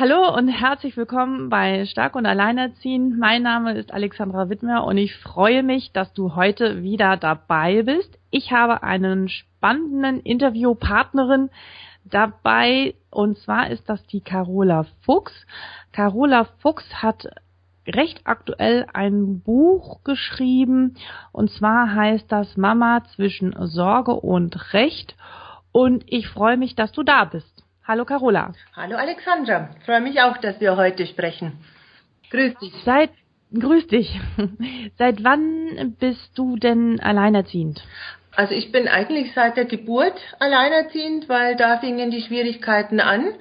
[0.00, 3.18] Hallo und herzlich willkommen bei Stark und Alleinerziehend.
[3.18, 8.18] Mein Name ist Alexandra Wittmer und ich freue mich, dass du heute wieder dabei bist.
[8.30, 11.50] Ich habe einen spannenden Interviewpartnerin
[12.06, 15.34] dabei und zwar ist das die Carola Fuchs.
[15.92, 17.26] Carola Fuchs hat
[17.86, 20.94] recht aktuell ein Buch geschrieben
[21.30, 25.14] und zwar heißt das Mama zwischen Sorge und Recht
[25.72, 27.59] und ich freue mich, dass du da bist.
[27.86, 28.52] Hallo Carola.
[28.76, 29.70] Hallo Alexandra.
[29.84, 31.58] Freue mich auch, dass wir heute sprechen.
[32.30, 32.72] Grüß dich.
[32.84, 33.10] Seit
[33.52, 34.20] Grüß dich.
[34.98, 37.82] Seit wann bist du denn alleinerziehend?
[38.36, 43.34] Also ich bin eigentlich seit der Geburt alleinerziehend, weil da fingen die Schwierigkeiten an.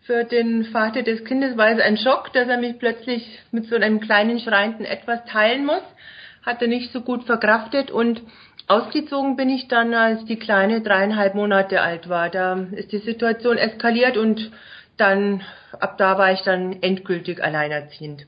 [0.00, 3.76] Für den Vater des Kindes war es ein Schock, dass er mich plötzlich mit so
[3.76, 5.82] einem kleinen schreienden etwas teilen muss.
[6.44, 8.20] Hat er nicht so gut verkraftet und
[8.72, 12.30] Ausgezogen bin ich dann, als die Kleine dreieinhalb Monate alt war.
[12.30, 14.50] Da ist die Situation eskaliert und
[14.96, 15.42] dann,
[15.78, 18.26] ab da war ich dann endgültig alleinerziehend.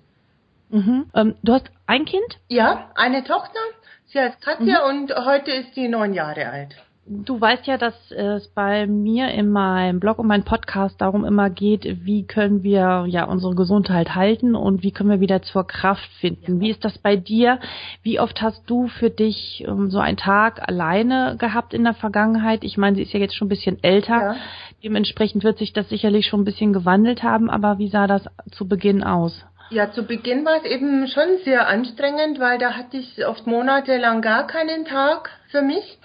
[0.68, 1.06] Mhm.
[1.14, 2.38] Ähm, du hast ein Kind?
[2.48, 3.60] Ja, eine Tochter.
[4.06, 5.00] Sie heißt Katja mhm.
[5.08, 6.76] und heute ist sie neun Jahre alt.
[7.06, 11.50] Du weißt ja, dass es bei mir in meinem Blog und meinem Podcast darum immer
[11.50, 16.08] geht, wie können wir ja unsere Gesundheit halten und wie können wir wieder zur Kraft
[16.20, 16.60] finden.
[16.60, 17.60] Wie ist das bei dir?
[18.02, 21.92] Wie oft hast du für dich um, ähm, so einen Tag alleine gehabt in der
[21.92, 22.64] Vergangenheit?
[22.64, 24.20] Ich meine, sie ist ja jetzt schon ein bisschen älter.
[24.20, 24.36] Ja.
[24.82, 28.66] Dementsprechend wird sich das sicherlich schon ein bisschen gewandelt haben, aber wie sah das zu
[28.66, 29.44] Beginn aus?
[29.68, 34.22] Ja, zu Beginn war es eben schon sehr anstrengend, weil da hatte ich oft monatelang
[34.22, 35.98] gar keinen Tag für mich.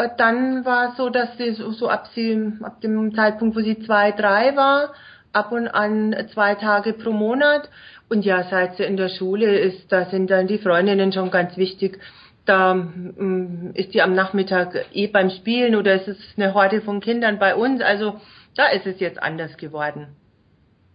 [0.00, 3.60] Äh, dann war es so, dass sie so, so ab, sie, ab dem Zeitpunkt, wo
[3.60, 4.92] sie zwei, drei war,
[5.32, 7.68] ab und an zwei Tage pro Monat.
[8.08, 11.56] Und ja, seit sie in der Schule ist, da sind dann die Freundinnen schon ganz
[11.56, 12.00] wichtig.
[12.44, 17.00] Da ähm, ist sie am Nachmittag eh beim Spielen oder es ist eine Horde von
[17.00, 17.80] Kindern bei uns.
[17.80, 18.20] Also
[18.56, 20.08] da ist es jetzt anders geworden.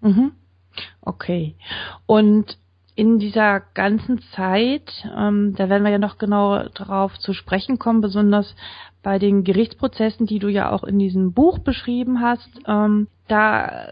[0.01, 0.33] Mhm.
[1.01, 1.55] Okay.
[2.05, 2.57] Und
[2.95, 8.01] in dieser ganzen Zeit, ähm, da werden wir ja noch genau drauf zu sprechen kommen,
[8.01, 8.55] besonders
[9.05, 13.85] bei den Gerichtsprozessen, die du ja auch in diesem Buch beschrieben hast, ähm, da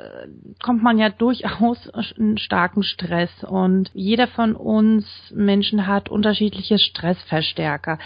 [0.64, 1.88] kommt man ja durchaus
[2.18, 8.00] einen starken Stress und jeder von uns Menschen hat unterschiedliche Stressverstärker.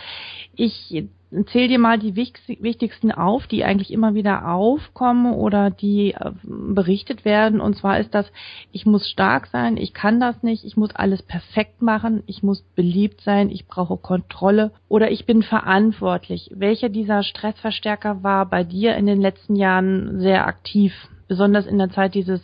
[0.54, 1.06] Ich
[1.48, 7.26] zähl dir mal die wichtigsten auf, die eigentlich immer wieder aufkommen oder die äh, berichtet
[7.26, 7.60] werden.
[7.60, 8.32] Und zwar ist das,
[8.72, 12.62] ich muss stark sein, ich kann das nicht, ich muss alles perfekt machen, ich muss
[12.76, 16.50] beliebt sein, ich brauche Kontrolle oder ich bin verantwortlich.
[16.54, 20.94] Welcher dieser Stressverstärker war bei dir in den letzten Jahren sehr aktiv,
[21.28, 22.42] besonders in der Zeit dieses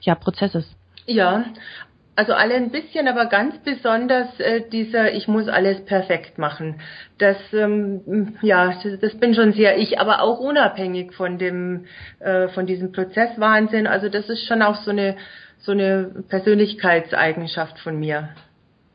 [0.00, 0.64] ja, Prozesses?
[1.06, 1.44] Ja,
[2.14, 6.80] also alle ein bisschen, aber ganz besonders äh, dieser Ich muss alles perfekt machen.
[7.18, 11.86] Das ähm, ja, das, das, bin schon sehr ich, aber auch unabhängig von dem
[12.20, 13.86] äh, von diesem Prozesswahnsinn.
[13.86, 15.16] Also das ist schon auch so eine
[15.58, 18.30] so eine Persönlichkeitseigenschaft von mir.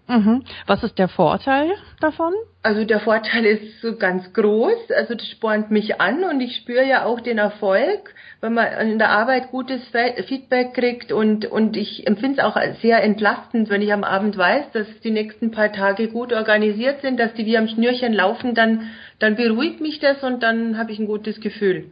[0.08, 0.44] Mhm.
[0.66, 2.34] Was ist der Vorteil davon?
[2.64, 4.92] Also der Vorteil ist so ganz groß.
[4.96, 9.00] Also das spornt mich an und ich spüre ja auch den Erfolg, wenn man in
[9.00, 9.82] der Arbeit gutes
[10.28, 14.72] Feedback kriegt und, und ich empfinde es auch sehr entlastend, wenn ich am Abend weiß,
[14.72, 18.90] dass die nächsten paar Tage gut organisiert sind, dass die wie am Schnürchen laufen, dann,
[19.20, 21.92] dann beruhigt mich das und dann habe ich ein gutes Gefühl.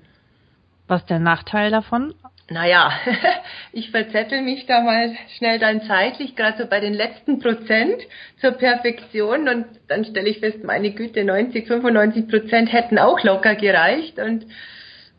[0.88, 2.14] Was ist der Nachteil davon?
[2.50, 2.92] Naja,
[3.72, 8.04] ich verzettel mich da mal schnell dann zeitlich, gerade so bei den letzten Prozent
[8.40, 13.56] zur Perfektion und dann stelle ich fest, meine Güte, 90, 95 Prozent hätten auch locker
[13.56, 14.46] gereicht und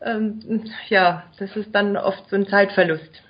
[0.01, 3.23] ähm, ja, das ist dann oft so ein Zeitverlust.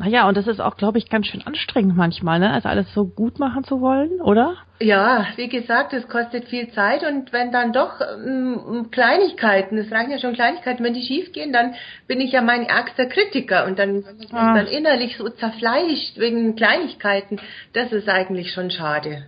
[0.00, 2.50] Naja, und das ist auch, glaube ich, ganz schön anstrengend manchmal, ne?
[2.50, 4.56] Also alles so gut machen zu wollen, oder?
[4.80, 10.10] Ja, wie gesagt, es kostet viel Zeit und wenn dann doch ähm, Kleinigkeiten, es reichen
[10.10, 11.74] ja schon Kleinigkeiten, wenn die schief gehen, dann
[12.06, 14.02] bin ich ja mein ärgster Kritiker und dann,
[14.32, 14.54] ah.
[14.54, 17.38] dann innerlich so zerfleischt wegen Kleinigkeiten.
[17.74, 19.26] Das ist eigentlich schon schade.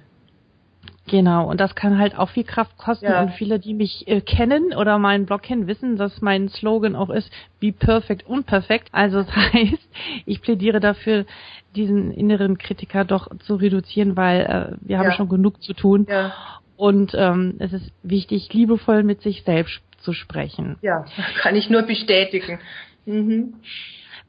[1.08, 3.06] Genau, und das kann halt auch viel Kraft kosten.
[3.06, 3.22] Ja.
[3.22, 7.10] Und viele, die mich äh, kennen oder meinen Blog kennen, wissen, dass mein Slogan auch
[7.10, 8.88] ist, be perfect, unperfekt.
[8.92, 9.88] Also das heißt,
[10.26, 11.26] ich plädiere dafür,
[11.74, 15.12] diesen inneren Kritiker doch zu reduzieren, weil äh, wir haben ja.
[15.12, 16.06] schon genug zu tun.
[16.08, 16.32] Ja.
[16.76, 20.76] Und ähm, es ist wichtig, liebevoll mit sich selbst zu sprechen.
[20.82, 21.04] Ja,
[21.42, 22.58] kann ich nur bestätigen.
[23.06, 23.54] Mhm.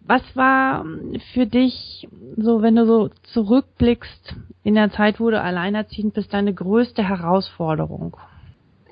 [0.05, 0.85] Was war
[1.33, 6.53] für dich so, wenn du so zurückblickst in der Zeit, wo du alleinerziehend bist, deine
[6.53, 8.17] größte Herausforderung?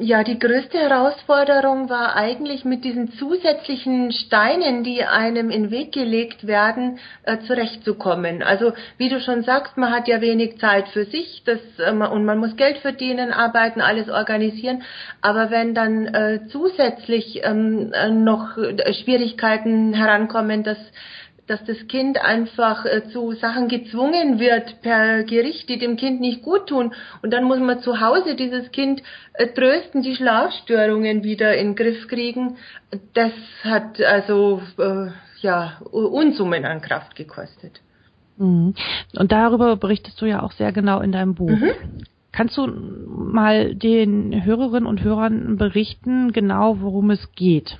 [0.03, 5.91] Ja, die größte Herausforderung war eigentlich mit diesen zusätzlichen Steinen, die einem in den Weg
[5.91, 8.41] gelegt werden, äh, zurechtzukommen.
[8.41, 12.25] Also wie du schon sagst, man hat ja wenig Zeit für sich das, äh, und
[12.25, 14.81] man muss Geld verdienen, arbeiten, alles organisieren.
[15.21, 18.57] Aber wenn dann äh, zusätzlich ähm, äh, noch
[19.03, 20.79] Schwierigkeiten herankommen, dass
[21.51, 26.43] dass das Kind einfach äh, zu Sachen gezwungen wird per Gericht, die dem Kind nicht
[26.43, 26.93] gut tun.
[27.21, 29.03] Und dann muss man zu Hause dieses Kind
[29.33, 32.55] äh, trösten, die Schlafstörungen wieder in den Griff kriegen.
[33.13, 33.33] Das
[33.65, 35.07] hat also äh,
[35.41, 37.81] ja Unsummen an Kraft gekostet.
[38.37, 38.73] Mhm.
[39.17, 41.49] Und darüber berichtest du ja auch sehr genau in deinem Buch.
[41.49, 41.71] Mhm.
[42.31, 47.77] Kannst du mal den Hörerinnen und Hörern berichten, genau worum es geht?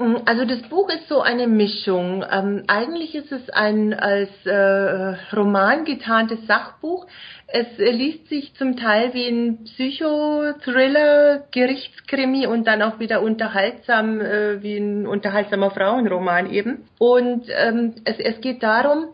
[0.00, 2.24] Mm, also das Buch ist so eine Mischung.
[2.28, 7.06] Ähm, eigentlich ist es ein als äh, Roman getarntes Sachbuch.
[7.46, 14.22] Es äh, liest sich zum Teil wie ein Psychothriller, Gerichtskrimi und dann auch wieder unterhaltsam
[14.22, 16.88] äh, wie ein unterhaltsamer Frauenroman eben.
[16.98, 19.08] Und ähm, es, es geht darum,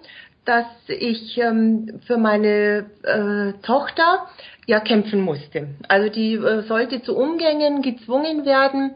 [0.45, 4.29] dass ich ähm, für meine äh, Tochter
[4.67, 5.69] ja kämpfen musste.
[5.89, 8.95] Also die äh, sollte zu Umgängen gezwungen werden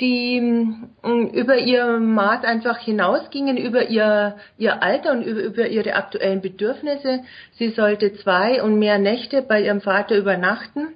[0.00, 5.94] die mm, über ihr Maß einfach hinausgingen, über ihr, ihr Alter und über, über ihre
[5.94, 7.20] aktuellen Bedürfnisse.
[7.52, 10.88] Sie sollte zwei und mehr Nächte bei ihrem Vater übernachten,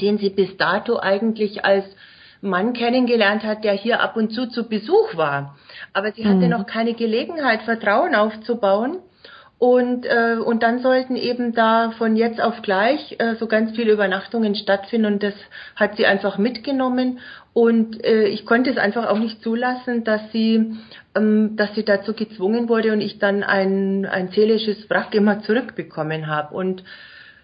[0.00, 1.84] den sie bis dato eigentlich als
[2.42, 5.56] Mann kennengelernt hat, der hier ab und zu zu Besuch war.
[5.92, 6.50] Aber sie hatte mhm.
[6.50, 8.98] noch keine Gelegenheit, Vertrauen aufzubauen.
[9.58, 13.92] Und, äh, und dann sollten eben da von jetzt auf gleich äh, so ganz viele
[13.92, 15.32] Übernachtungen stattfinden und das
[15.76, 17.20] hat sie einfach mitgenommen
[17.56, 20.76] und äh, ich konnte es einfach auch nicht zulassen, dass sie,
[21.14, 26.26] ähm, dass sie dazu gezwungen wurde und ich dann ein, ein seelisches Wrack immer zurückbekommen
[26.26, 26.54] habe.
[26.54, 26.84] Und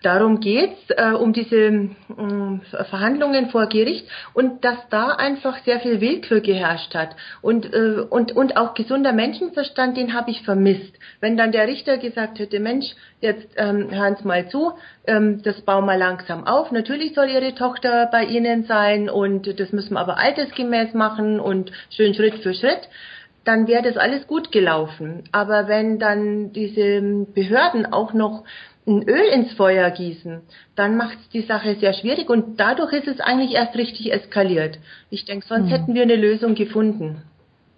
[0.03, 6.01] Darum geht's, äh, um diese äh, Verhandlungen vor Gericht und dass da einfach sehr viel
[6.01, 10.99] Willkür geherrscht hat und, äh, und, und auch gesunder Menschenverstand, den habe ich vermisst.
[11.21, 12.87] Wenn dann der Richter gesagt hätte, Mensch,
[13.21, 14.73] jetzt ähm, hören Sie mal zu,
[15.07, 16.73] ähm, das bauen wir langsam auf.
[16.73, 21.71] Natürlich soll Ihre Tochter bei Ihnen sein und das müssen wir aber altersgemäß machen und
[21.91, 22.89] schön Schritt für Schritt
[23.45, 25.25] dann wäre das alles gut gelaufen.
[25.33, 28.45] Aber wenn dann diese Behörden auch noch
[28.87, 30.41] ein Öl ins Feuer gießen,
[30.75, 34.79] dann macht es die Sache sehr schwierig und dadurch ist es eigentlich erst richtig eskaliert.
[35.11, 35.71] Ich denke, sonst mhm.
[35.71, 37.23] hätten wir eine Lösung gefunden.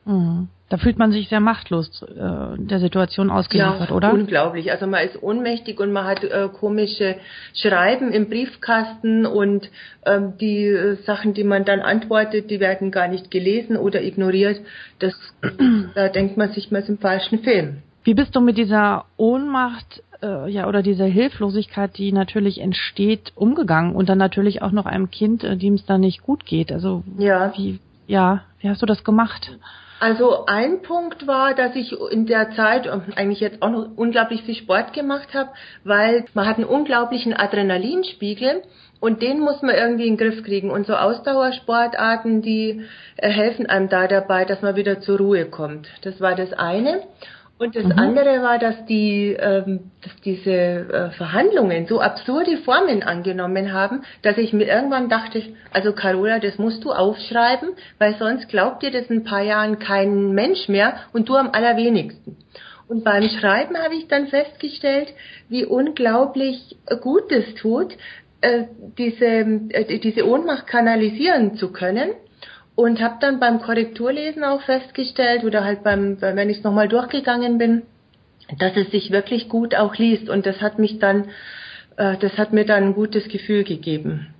[0.07, 0.49] Mhm.
[0.71, 4.13] Da fühlt man sich sehr machtlos äh, der Situation ausgeliefert, ja, oder?
[4.15, 4.73] Unglaublich.
[4.73, 7.17] Also man ist ohnmächtig und man hat äh, komische
[7.53, 9.71] Schreiben im Briefkasten und
[10.07, 14.63] ähm, die äh, Sachen, die man dann antwortet, die werden gar nicht gelesen oder ignoriert.
[15.01, 15.15] Das,
[15.95, 17.83] da denkt man sich, man ist im falschen Film.
[18.05, 23.95] Wie bist du mit dieser Ohnmacht äh, ja oder dieser Hilflosigkeit, die natürlich entsteht, umgegangen
[23.95, 26.71] und dann natürlich auch noch einem Kind, äh, dem es da nicht gut geht.
[26.71, 27.53] Also ja.
[27.57, 29.51] wie ja, wie hast du das gemacht?
[30.01, 34.43] Also ein Punkt war, dass ich in der Zeit ähm, eigentlich jetzt auch noch unglaublich
[34.43, 35.51] viel Sport gemacht habe,
[35.85, 38.63] weil man hat einen unglaublichen Adrenalinspiegel
[39.01, 40.71] und den muss man irgendwie in den Griff kriegen.
[40.71, 42.83] Und so Ausdauersportarten, die
[43.17, 45.89] äh, helfen einem da dabei, dass man wieder zur Ruhe kommt.
[46.03, 47.03] Das war das eine.
[47.57, 47.93] Und das mhm.
[47.93, 54.39] andere war, dass die, ähm, dass diese äh, Verhandlungen so absurde Formen angenommen haben, dass
[54.39, 55.41] ich mir irgendwann dachte,
[55.73, 59.79] also Carola, das musst du aufschreiben, weil sonst glaubt dir das in ein paar Jahren
[59.79, 62.37] kein Mensch mehr und du am allerwenigsten.
[62.89, 65.09] Und beim Schreiben habe ich dann festgestellt,
[65.49, 67.97] wie unglaublich gut es tut,
[68.41, 68.65] äh,
[68.99, 72.11] diese, äh, diese Ohnmacht kanalisieren zu können
[72.77, 77.59] und habe dann beim Korrekturlesen auch festgestellt oder halt beim, wenn ich es nochmal durchgegangen
[77.59, 77.83] bin,
[78.59, 81.29] dass es sich wirklich gut auch liest und das hat mich dann,
[81.97, 84.35] äh, das hat mir dann ein gutes Gefühl gegeben.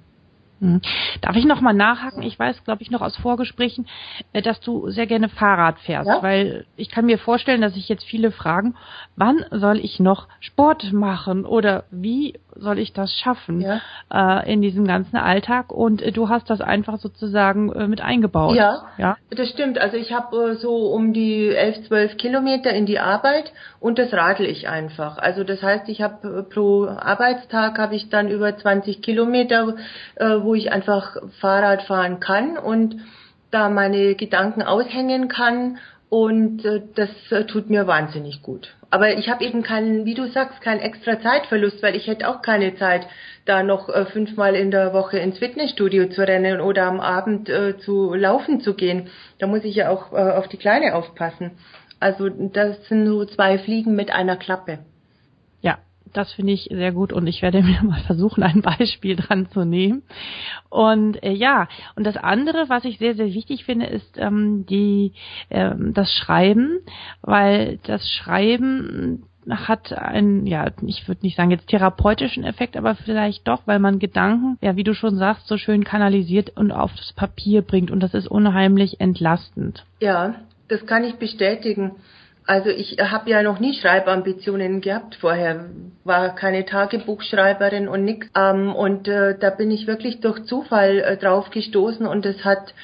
[0.61, 0.81] Hm.
[1.21, 2.23] Darf ich noch mal nachhaken?
[2.23, 3.87] Ich weiß, glaube ich, noch aus Vorgesprächen,
[4.33, 6.23] äh, dass du sehr gerne Fahrrad fährst, ja?
[6.23, 8.75] weil ich kann mir vorstellen, dass sich jetzt viele fragen,
[9.17, 13.81] wann soll ich noch Sport machen oder wie soll ich das schaffen ja.
[14.13, 15.73] äh, in diesem ganzen Alltag?
[15.73, 18.57] Und äh, du hast das einfach sozusagen äh, mit eingebaut.
[18.57, 19.79] Ja, ja, das stimmt.
[19.79, 24.13] Also ich habe äh, so um die elf, zwölf Kilometer in die Arbeit und das
[24.13, 25.19] radel ich einfach.
[25.19, 29.75] Also das heißt, ich habe äh, pro Arbeitstag habe ich dann über 20 Kilometer,
[30.17, 32.97] äh, wo ich einfach Fahrrad fahren kann und
[33.51, 35.79] da meine Gedanken aushängen kann
[36.15, 38.77] und äh, das äh, tut mir wahnsinnig gut.
[38.91, 42.41] Aber ich habe eben keinen, wie du sagst, keinen extra Zeitverlust, weil ich hätte auch
[42.41, 43.05] keine Zeit,
[43.47, 47.79] da noch äh, fünfmal in der Woche ins Fitnessstudio zu rennen oder am Abend äh,
[47.79, 49.09] zu laufen zu gehen.
[49.41, 51.51] Da muss ich ja auch äh, auf die Kleine aufpassen.
[51.99, 54.85] Also das sind so zwei Fliegen mit einer Klappe.
[56.15, 59.65] Das finde ich sehr gut und ich werde mir mal versuchen, ein Beispiel dran zu
[59.65, 60.03] nehmen.
[60.71, 65.13] Und äh, ja, und das andere, was ich sehr, sehr wichtig finde, ist ähm, die
[65.51, 66.79] ähm, das Schreiben,
[67.21, 73.47] weil das Schreiben hat einen, ja, ich würde nicht sagen jetzt therapeutischen Effekt, aber vielleicht
[73.47, 77.63] doch, weil man Gedanken, ja, wie du schon sagst, so schön kanalisiert und aufs Papier
[77.63, 79.85] bringt und das ist unheimlich entlastend.
[80.01, 80.37] Ja,
[80.69, 81.97] das kann ich bestätigen.
[82.47, 85.71] Also ich habe ja noch nie Schreibambitionen gehabt vorher,
[86.05, 88.27] war keine Tagebuchschreiberin und nix.
[88.37, 92.75] Ähm, und äh, da bin ich wirklich durch Zufall äh, drauf gestoßen und es hat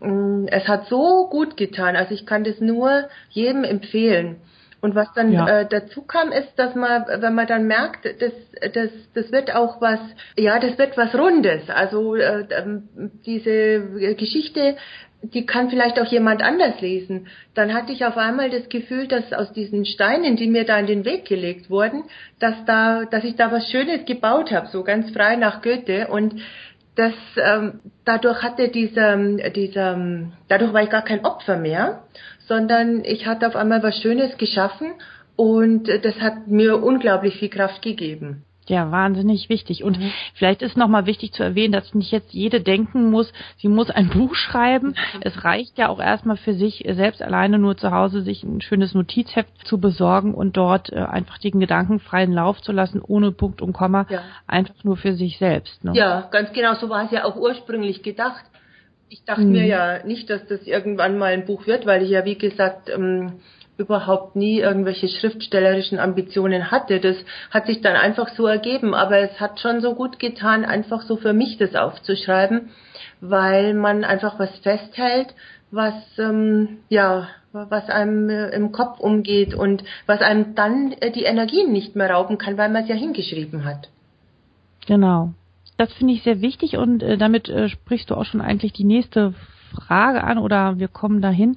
[0.00, 1.96] mh, mm, es hat so gut getan.
[1.96, 4.36] Also ich kann das nur jedem empfehlen.
[4.80, 5.60] Und was dann ja.
[5.60, 8.32] äh, dazu kam, ist, dass man, wenn man dann merkt, das,
[8.72, 10.00] das, das wird auch was,
[10.38, 11.68] ja, das wird was Rundes.
[11.68, 12.88] Also äh, ähm,
[13.26, 14.76] diese Geschichte,
[15.22, 17.28] die kann vielleicht auch jemand anders lesen.
[17.54, 20.86] Dann hatte ich auf einmal das Gefühl, dass aus diesen Steinen, die mir da in
[20.86, 22.04] den Weg gelegt wurden,
[22.38, 26.40] dass da, dass ich da was Schönes gebaut habe, so ganz frei nach Goethe und
[26.96, 29.16] das ähm, dadurch hatte dieser
[29.50, 32.02] dieser dadurch war ich gar kein Opfer mehr
[32.50, 34.94] sondern ich hatte auf einmal was Schönes geschaffen
[35.36, 38.44] und das hat mir unglaublich viel Kraft gegeben.
[38.70, 39.82] Ja, wahnsinnig wichtig.
[39.82, 40.12] Und mhm.
[40.34, 44.08] vielleicht ist nochmal wichtig zu erwähnen, dass nicht jetzt jede denken muss, sie muss ein
[44.14, 44.90] Buch schreiben.
[44.90, 45.20] Mhm.
[45.22, 48.94] Es reicht ja auch erstmal für sich selbst alleine nur zu Hause sich ein schönes
[48.94, 53.60] Notizheft zu besorgen und dort äh, einfach den Gedanken freien Lauf zu lassen, ohne Punkt
[53.60, 54.22] und Komma, ja.
[54.46, 55.82] einfach nur für sich selbst.
[55.84, 55.90] Ne?
[55.94, 58.44] Ja, ganz genau, so war es ja auch ursprünglich gedacht.
[59.08, 59.50] Ich dachte mhm.
[59.50, 62.88] mir ja nicht, dass das irgendwann mal ein Buch wird, weil ich ja, wie gesagt,
[62.88, 63.40] ähm,
[63.80, 67.00] überhaupt nie irgendwelche schriftstellerischen Ambitionen hatte.
[67.00, 67.16] Das
[67.50, 68.94] hat sich dann einfach so ergeben.
[68.94, 72.70] Aber es hat schon so gut getan, einfach so für mich das aufzuschreiben,
[73.20, 75.34] weil man einfach was festhält,
[75.70, 81.24] was ähm, ja was einem äh, im Kopf umgeht und was einem dann äh, die
[81.24, 83.88] Energien nicht mehr rauben kann, weil man es ja hingeschrieben hat.
[84.86, 85.32] Genau
[85.80, 88.84] das finde ich sehr wichtig und äh, damit äh, sprichst du auch schon eigentlich die
[88.84, 89.32] nächste
[89.72, 91.56] Frage an oder wir kommen dahin.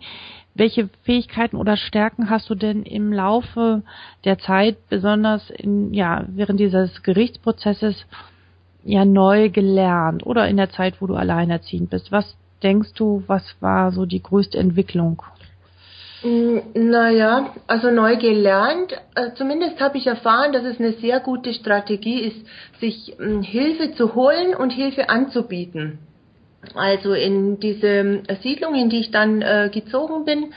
[0.56, 3.82] Welche Fähigkeiten oder Stärken hast du denn im Laufe
[4.24, 8.06] der Zeit, besonders in, ja, während dieses Gerichtsprozesses,
[8.84, 12.12] ja, neu gelernt oder in der Zeit, wo du alleinerziehend bist?
[12.12, 15.24] Was denkst du, was war so die größte Entwicklung?
[16.24, 18.94] Mm, naja, also neu gelernt.
[19.16, 22.46] Äh, zumindest habe ich erfahren, dass es eine sehr gute Strategie ist,
[22.80, 26.00] sich mm, Hilfe zu holen und Hilfe anzubieten.
[26.76, 30.54] Also in diese Siedlung, in die ich dann äh, gezogen bin,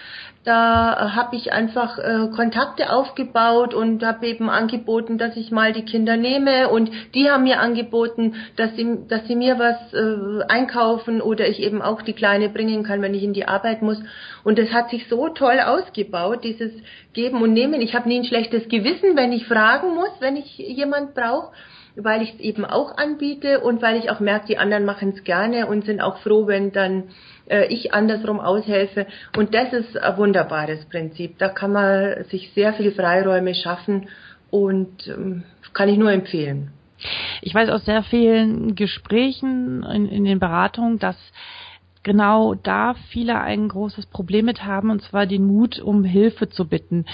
[0.47, 5.85] da habe ich einfach äh, Kontakte aufgebaut und habe eben angeboten, dass ich mal die
[5.85, 11.21] Kinder nehme und die haben mir angeboten, dass sie, dass sie mir was äh, einkaufen
[11.21, 13.99] oder ich eben auch die Kleine bringen kann, wenn ich in die Arbeit muss.
[14.45, 16.71] Und das hat sich so toll ausgebaut, dieses
[17.13, 17.81] Geben und Nehmen.
[17.81, 21.51] Ich habe nie ein schlechtes Gewissen, wenn ich fragen muss, wenn ich jemand brauche
[21.97, 25.25] weil ich es eben auch anbiete und weil ich auch merke, die anderen machen es
[25.25, 27.05] gerne und sind auch froh, wenn dann
[27.49, 29.07] äh, ich andersrum aushelfe.
[29.37, 31.39] Und das ist ein wunderbares Prinzip.
[31.39, 34.09] Da kann man sich sehr viele Freiräume schaffen
[34.51, 36.71] und ähm, kann ich nur empfehlen.
[37.43, 41.17] Ich weiß aus sehr vielen Gesprächen in, in den Beratungen, dass
[42.07, 46.69] genau da viele ein großes Problem mit haben, und zwar den Mut, um Hilfe zu
[46.69, 47.05] bitten,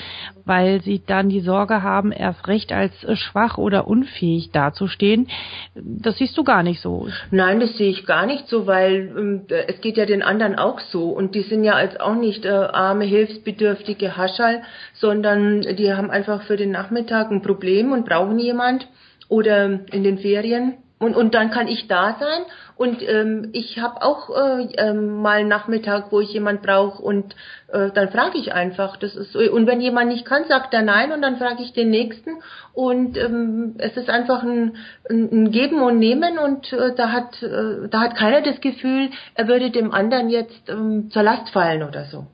[0.45, 5.29] weil sie dann die Sorge haben, erst recht als schwach oder unfähig dazustehen.
[5.75, 7.09] Das siehst du gar nicht so.
[7.31, 10.79] Nein, das sehe ich gar nicht so, weil äh, es geht ja den anderen auch
[10.79, 14.61] so und die sind ja als auch nicht äh, arme, hilfsbedürftige Haschall,
[14.93, 18.87] sondern die haben einfach für den Nachmittag ein Problem und brauchen jemand
[19.31, 22.43] oder in den Ferien und, und dann kann ich da sein
[22.77, 27.37] und ähm, ich habe auch äh, ähm, mal einen Nachmittag, wo ich jemand brauche und
[27.69, 28.97] äh, dann frage ich einfach.
[28.97, 29.39] Das ist so.
[29.39, 32.43] Und wenn jemand nicht kann, sagt er nein und dann frage ich den nächsten.
[32.73, 34.77] Und ähm, es ist einfach ein,
[35.09, 39.49] ein Geben und Nehmen und äh, da hat äh, da hat keiner das Gefühl, er
[39.49, 42.27] würde dem anderen jetzt ähm, zur Last fallen oder so.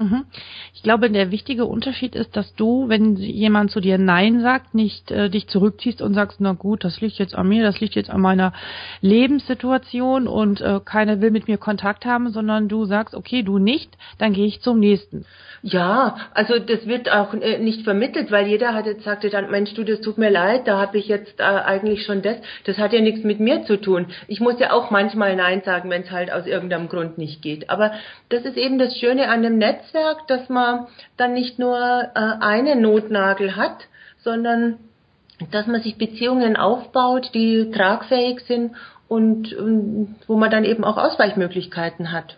[0.00, 0.24] Mhm.
[0.72, 5.10] Ich glaube, der wichtige Unterschied ist, dass du, wenn jemand zu dir Nein sagt, nicht
[5.10, 8.08] äh, dich zurückziehst und sagst, na gut, das liegt jetzt an mir, das liegt jetzt
[8.08, 8.54] an meiner
[9.02, 13.94] Lebenssituation und äh, keiner will mit mir Kontakt haben, sondern du sagst, okay, du nicht,
[14.16, 15.26] dann gehe ich zum nächsten.
[15.62, 19.74] Ja, also das wird auch äh, nicht vermittelt, weil jeder hat jetzt sagte dann, Mensch,
[19.74, 22.36] du, das tut mir leid, da habe ich jetzt äh, eigentlich schon das.
[22.64, 24.06] Das hat ja nichts mit mir zu tun.
[24.28, 27.68] Ich muss ja auch manchmal Nein sagen, wenn es halt aus irgendeinem Grund nicht geht.
[27.68, 27.92] Aber
[28.30, 32.18] das ist eben das Schöne an dem Netz Netzwerk, dass man dann nicht nur äh,
[32.40, 34.78] einen Notnagel hat, sondern
[35.50, 38.72] dass man sich Beziehungen aufbaut, die tragfähig sind
[39.08, 42.36] und, und wo man dann eben auch Ausweichmöglichkeiten hat.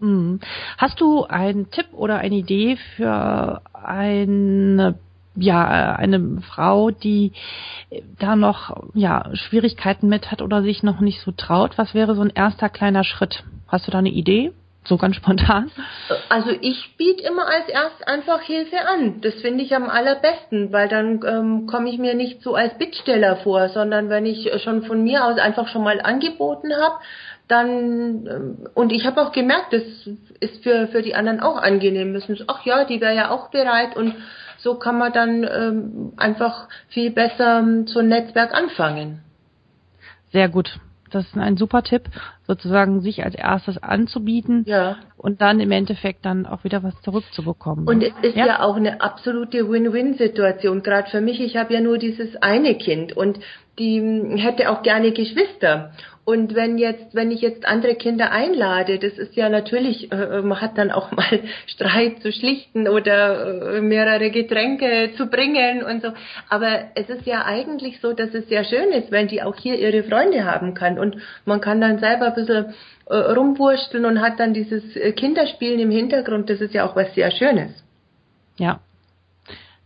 [0.00, 0.40] Mhm.
[0.78, 4.98] Hast du einen Tipp oder eine Idee für eine
[5.36, 7.32] ja eine Frau, die
[8.18, 11.78] da noch ja Schwierigkeiten mit hat oder sich noch nicht so traut?
[11.78, 13.44] Was wäre so ein erster kleiner Schritt?
[13.68, 14.52] Hast du da eine Idee?
[14.84, 15.70] So ganz spontan?
[16.30, 19.20] Also ich biete immer als erst einfach Hilfe an.
[19.20, 23.36] Das finde ich am allerbesten, weil dann ähm, komme ich mir nicht so als Bittsteller
[23.36, 26.96] vor, sondern wenn ich schon von mir aus einfach schon mal angeboten habe,
[27.46, 29.82] dann ähm, und ich habe auch gemerkt, das
[30.40, 32.12] ist für für die anderen auch angenehm.
[32.12, 34.14] Müssen ach ja, die wäre ja auch bereit und
[34.58, 39.22] so kann man dann ähm, einfach viel besser so ein Netzwerk anfangen.
[40.32, 40.80] Sehr gut.
[41.10, 42.04] Das ist ein super Tipp,
[42.46, 44.96] sozusagen sich als erstes anzubieten ja.
[45.16, 47.86] und dann im Endeffekt dann auch wieder was zurückzubekommen.
[47.86, 51.40] Und es ist ja, ja auch eine absolute Win-Win-Situation, gerade für mich.
[51.40, 53.38] Ich habe ja nur dieses eine Kind und
[53.78, 54.00] die
[54.36, 55.92] hätte auch gerne Geschwister.
[56.30, 60.60] Und wenn jetzt, wenn ich jetzt andere Kinder einlade, das ist ja natürlich, äh, man
[60.60, 66.12] hat dann auch mal Streit zu schlichten oder äh, mehrere Getränke zu bringen und so.
[66.48, 69.76] Aber es ist ja eigentlich so, dass es sehr schön ist, wenn die auch hier
[69.76, 71.00] ihre Freunde haben kann.
[71.00, 72.74] Und man kann dann selber ein bisschen
[73.06, 76.48] äh, rumwursteln und hat dann dieses äh, Kinderspielen im Hintergrund.
[76.48, 77.72] Das ist ja auch was sehr Schönes.
[78.56, 78.78] Ja,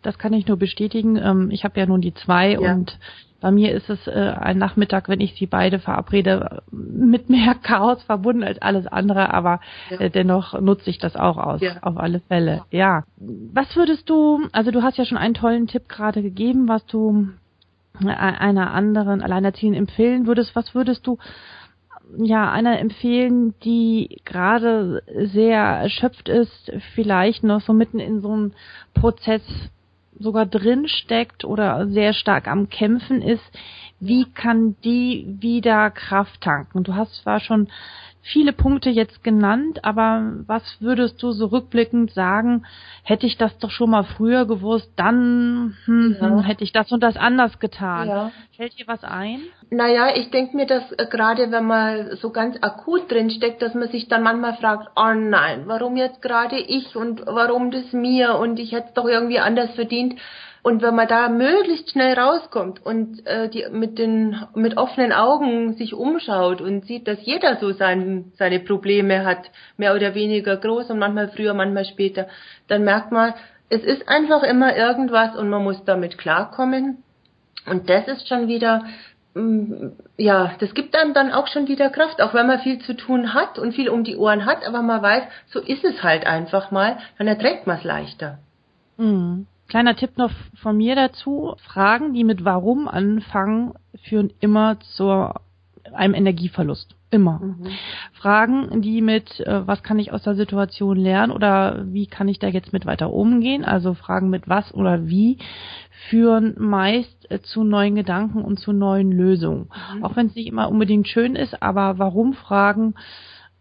[0.03, 1.17] das kann ich nur bestätigen.
[1.17, 2.75] Ähm, ich habe ja nun die zwei ja.
[2.75, 2.99] und
[3.45, 8.03] bei mir ist es äh, ein Nachmittag, wenn ich sie beide verabrede, mit mehr Chaos
[8.05, 9.61] verbunden als alles andere, aber
[9.91, 10.01] ja.
[10.01, 11.77] äh, dennoch nutze ich das auch aus, ja.
[11.83, 12.63] auf alle Fälle.
[12.71, 13.05] Ja.
[13.19, 17.29] Was würdest du, also du hast ja schon einen tollen Tipp gerade gegeben, was du
[18.03, 20.57] äh, einer anderen Alleinerziehenden empfehlen würdest.
[20.57, 21.19] Was würdest du
[22.17, 28.53] ja einer empfehlen, die gerade sehr erschöpft ist, vielleicht noch so mitten in so einem
[28.95, 29.43] Prozess
[30.19, 33.45] sogar drin steckt oder sehr stark am Kämpfen ist,
[34.01, 36.85] wie kann die wieder Kraft tanken?
[36.85, 37.69] Du hast zwar schon
[38.25, 42.65] viele Punkte jetzt genannt, aber was würdest du so rückblickend sagen,
[43.03, 46.41] hätte ich das doch schon mal früher gewusst, dann hm, ja.
[46.41, 48.09] hätte ich das und das anders getan.
[48.09, 48.33] Ja.
[48.57, 49.43] Fällt dir was ein?
[49.71, 53.75] Naja, ich denke mir, dass äh, gerade wenn man so ganz akut drin steckt, dass
[53.75, 58.37] man sich dann manchmal fragt, oh nein, warum jetzt gerade ich und warum das mir
[58.39, 60.15] und ich hätte es doch irgendwie anders verdient.
[60.65, 65.75] Und wenn man da möglichst schnell rauskommt und äh, die mit den mit offenen Augen
[65.75, 70.89] sich umschaut und sieht, dass jeder so sein, seine Probleme hat, mehr oder weniger groß
[70.89, 72.29] und manchmal früher, manchmal später,
[72.67, 73.35] dann merkt man,
[73.69, 77.03] es ist einfach immer irgendwas und man muss damit klarkommen.
[77.67, 78.85] Und das ist schon wieder
[79.35, 82.95] mm, ja, das gibt einem dann auch schon wieder Kraft, auch wenn man viel zu
[82.97, 86.27] tun hat und viel um die Ohren hat, aber man weiß, so ist es halt
[86.27, 88.39] einfach mal, dann erträgt man es leichter.
[88.97, 89.47] Mhm.
[89.69, 90.31] Kleiner Tipp noch
[90.63, 91.55] von mir dazu.
[91.59, 95.31] Fragen, die mit warum anfangen, führen immer zu
[95.93, 96.95] einem Energieverlust.
[97.11, 97.39] Immer.
[97.39, 97.69] Mhm.
[98.13, 102.41] Fragen, die mit, äh, was kann ich aus der Situation lernen oder wie kann ich
[102.41, 105.39] da jetzt mit weiter umgehen, also Fragen mit was oder wie,
[106.09, 109.69] führen meist äh, zu neuen Gedanken und zu neuen Lösungen.
[109.95, 110.05] Mhm.
[110.05, 112.95] Auch wenn es nicht immer unbedingt schön ist, aber warum Fragen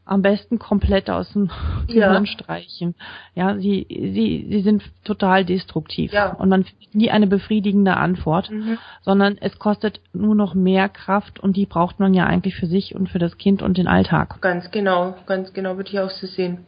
[0.05, 1.49] am besten komplett aus dem
[1.87, 2.31] Gehirn ja.
[2.31, 2.95] streichen.
[3.35, 6.11] Ja, sie, sie, sie sind total destruktiv.
[6.11, 6.33] Ja.
[6.33, 8.77] Und man findet nie eine befriedigende Antwort, mhm.
[9.01, 12.95] sondern es kostet nur noch mehr Kraft und die braucht man ja eigentlich für sich
[12.95, 14.41] und für das Kind und den Alltag.
[14.41, 16.65] Ganz genau, ganz genau würde ich auch so sehen.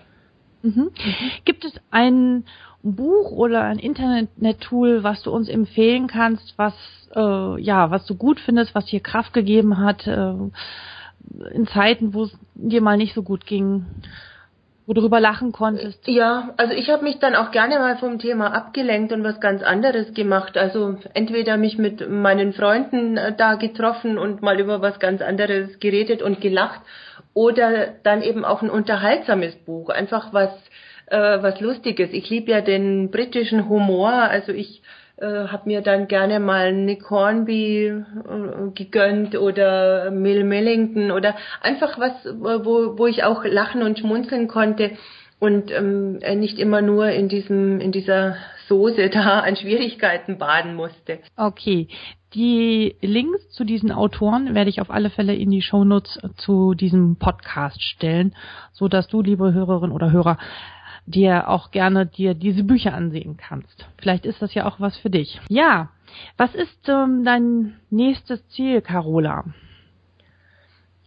[0.61, 0.83] Mhm.
[0.83, 0.91] Mhm.
[1.43, 2.45] Gibt es ein
[2.83, 6.73] Buch oder ein Internet-Tool, was du uns empfehlen kannst, was
[7.15, 10.05] äh, ja, was du gut findest, was dir Kraft gegeben hat?
[10.07, 10.33] Äh,
[11.51, 13.85] in Zeiten, wo es dir mal nicht so gut ging,
[14.85, 16.07] wo du drüber lachen konntest?
[16.07, 19.63] Ja, also ich habe mich dann auch gerne mal vom Thema abgelenkt und was ganz
[19.63, 20.57] anderes gemacht.
[20.57, 25.79] Also entweder mich mit meinen Freunden äh, da getroffen und mal über was ganz anderes
[25.79, 26.81] geredet und gelacht
[27.33, 30.51] oder dann eben auch ein unterhaltsames Buch, einfach was
[31.07, 32.11] äh, was lustiges.
[32.13, 34.81] Ich liebe ja den britischen Humor, also ich
[35.17, 41.99] äh, habe mir dann gerne mal Nick Hornby äh, gegönnt oder Mill Millington oder einfach
[41.99, 44.91] was, wo, wo ich auch lachen und schmunzeln konnte
[45.39, 48.35] und ähm, nicht immer nur in diesem in dieser
[48.67, 51.19] Soße da an Schwierigkeiten baden musste.
[51.37, 51.87] Okay,
[52.33, 57.15] die Links zu diesen Autoren werde ich auf alle Fälle in die Shownotes zu diesem
[57.15, 58.35] Podcast stellen,
[58.73, 60.37] so dass du, liebe Hörerin oder Hörer,
[61.05, 63.87] dir auch gerne dir diese Bücher ansehen kannst.
[63.97, 65.39] Vielleicht ist das ja auch was für dich.
[65.49, 65.89] Ja,
[66.37, 69.45] was ist ähm, dein nächstes Ziel, Carola?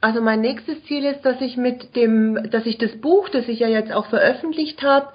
[0.01, 3.59] Also mein nächstes Ziel ist, dass ich mit dem, dass ich das Buch, das ich
[3.59, 5.09] ja jetzt auch veröffentlicht habe,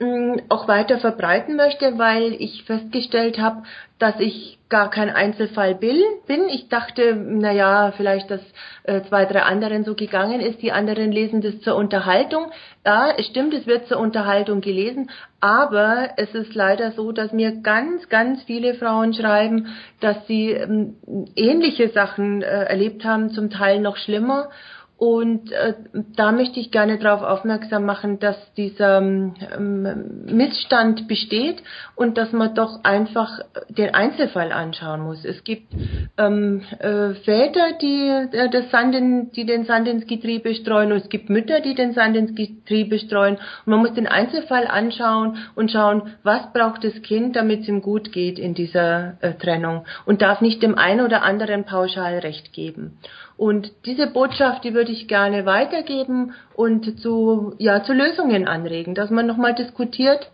[0.00, 3.64] Mm, auch weiter verbreiten möchte, weil ich festgestellt habe,
[3.98, 6.02] dass ich gar kein Einzelfall bin.
[6.50, 8.40] Ich dachte, na ja, vielleicht, dass
[8.84, 10.60] äh, zwei, drei anderen so gegangen ist.
[10.60, 12.50] Die anderen lesen das zur Unterhaltung.
[12.84, 17.62] Ja, es stimmt, es wird zur Unterhaltung gelesen, aber es ist leider so, dass mir
[17.62, 19.68] ganz, ganz viele Frauen schreiben,
[20.00, 20.96] dass sie ähm,
[21.34, 24.50] ähnliche Sachen äh, erlebt haben, zum Teil noch schlimmer
[24.98, 25.74] und äh,
[26.16, 31.62] da möchte ich gerne darauf aufmerksam machen, dass dieser ähm, Missstand besteht
[31.94, 35.24] und dass man doch einfach den Einzelfall anschauen muss.
[35.24, 35.72] Es gibt
[36.18, 40.98] ähm, äh, Väter, die, äh, das Sand in, die den Sand ins Getriebe streuen und
[40.98, 43.36] es gibt Mütter, die den Sand ins Getriebe streuen.
[43.36, 47.82] Und man muss den Einzelfall anschauen und schauen, was braucht das Kind, damit es ihm
[47.82, 52.52] gut geht in dieser äh, Trennung und darf nicht dem einen oder anderen pauschal Recht
[52.52, 52.98] geben.
[53.38, 59.10] Und diese Botschaft, die würde ich gerne weitergeben und zu, ja, zu Lösungen anregen, dass
[59.10, 60.32] man nochmal diskutiert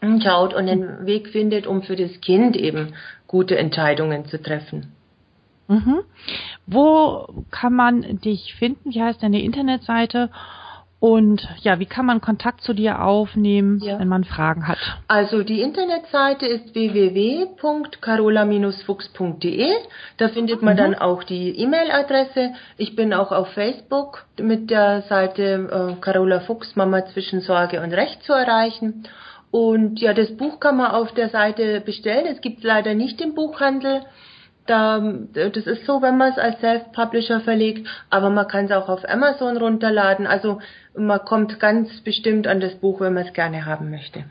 [0.00, 2.94] und schaut und einen Weg findet, um für das Kind eben
[3.26, 4.92] gute Entscheidungen zu treffen.
[5.66, 5.98] Mhm.
[6.66, 8.94] Wo kann man dich finden?
[8.94, 10.30] Wie heißt deine Internetseite?
[11.00, 14.00] Und ja, wie kann man Kontakt zu dir aufnehmen, ja.
[14.00, 14.78] wenn man Fragen hat?
[15.06, 19.70] Also die Internetseite ist www.carola-fuchs.de.
[20.16, 20.78] Da findet man mhm.
[20.78, 22.54] dann auch die E-Mail-Adresse.
[22.78, 27.92] Ich bin auch auf Facebook mit der Seite äh, Carola Fuchs Mama zwischen Sorge und
[27.92, 29.04] Recht zu erreichen.
[29.52, 32.26] Und ja, das Buch kann man auf der Seite bestellen.
[32.26, 34.02] Es gibt leider nicht im Buchhandel.
[34.66, 35.00] Da,
[35.32, 39.08] das ist so, wenn man es als Self-Publisher verlegt, aber man kann es auch auf
[39.08, 40.26] Amazon runterladen.
[40.26, 40.60] Also
[40.98, 44.24] man kommt ganz bestimmt an das Buch, wenn man es gerne haben möchte.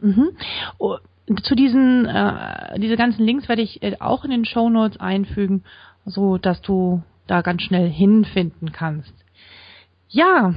[0.00, 0.30] Mhm.
[0.78, 0.96] Oh,
[1.42, 5.64] zu diesen äh, diese ganzen Links werde ich äh, auch in den Show Notes einfügen,
[6.04, 9.14] so dass du da ganz schnell hinfinden kannst.
[10.08, 10.54] Ja,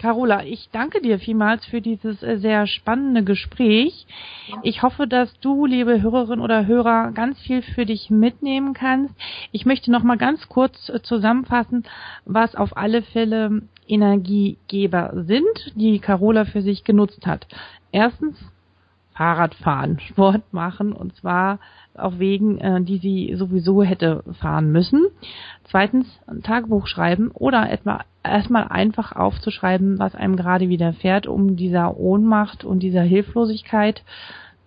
[0.00, 4.06] Carola, ich danke dir vielmals für dieses äh, sehr spannende Gespräch.
[4.62, 9.14] Ich hoffe, dass du, liebe Hörerin oder Hörer, ganz viel für dich mitnehmen kannst.
[9.50, 11.84] Ich möchte noch mal ganz kurz äh, zusammenfassen,
[12.26, 17.46] was auf alle Fälle Energiegeber sind, die Carola für sich genutzt hat.
[17.92, 18.36] Erstens
[19.14, 21.58] Fahrradfahren, Sport machen und zwar
[21.94, 25.06] auf Wegen, äh, die sie sowieso hätte fahren müssen.
[25.64, 31.96] Zweitens ein Tagebuch schreiben oder etwa erstmal einfach aufzuschreiben, was einem gerade widerfährt, um dieser
[31.96, 34.04] Ohnmacht und dieser Hilflosigkeit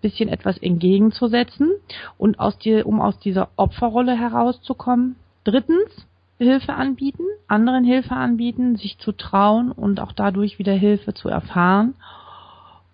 [0.01, 1.71] bisschen etwas entgegenzusetzen
[2.17, 5.15] und aus die, um aus dieser Opferrolle herauszukommen.
[5.43, 6.07] Drittens
[6.41, 11.93] Hilfe anbieten, anderen Hilfe anbieten, sich zu trauen und auch dadurch wieder Hilfe zu erfahren.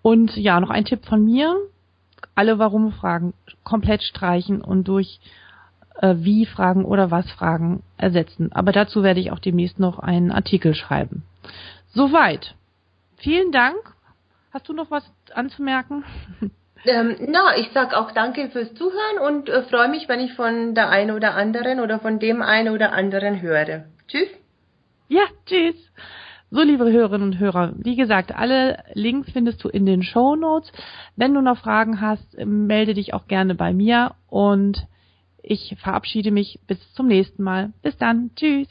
[0.02, 1.56] Und ja, noch ein Tipp von mir.
[2.34, 3.32] Alle Warum-Fragen
[3.64, 5.18] komplett streichen und durch
[5.96, 8.52] äh, Wie-Fragen oder Was-Fragen ersetzen.
[8.52, 11.22] Aber dazu werde ich auch demnächst noch einen Artikel schreiben.
[11.88, 12.54] Soweit.
[13.16, 13.78] Vielen Dank.
[14.52, 16.04] Hast du noch was anzumerken?
[16.88, 20.74] Ähm, na, ich sag auch danke fürs Zuhören und äh, freue mich, wenn ich von
[20.74, 23.84] der einen oder anderen oder von dem einen oder anderen höre.
[24.08, 24.28] Tschüss.
[25.08, 25.76] Ja, tschüss.
[26.50, 30.72] So, liebe Hörerinnen und Hörer, wie gesagt, alle Links findest du in den Show Notes.
[31.14, 34.86] Wenn du noch Fragen hast, melde dich auch gerne bei mir und
[35.42, 37.74] ich verabschiede mich bis zum nächsten Mal.
[37.82, 38.30] Bis dann.
[38.34, 38.68] Tschüss.